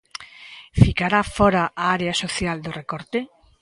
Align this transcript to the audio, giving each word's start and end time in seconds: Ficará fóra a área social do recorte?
Ficará 0.81 1.21
fóra 1.37 1.63
a 1.83 1.85
área 1.95 2.13
social 2.23 2.57
do 2.65 2.71
recorte? 2.79 3.19